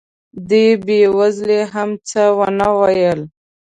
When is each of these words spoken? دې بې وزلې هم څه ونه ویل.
دې 0.49 0.67
بې 0.85 1.01
وزلې 1.17 1.61
هم 1.73 1.89
څه 2.09 2.23
ونه 2.37 2.67
ویل. 2.79 3.19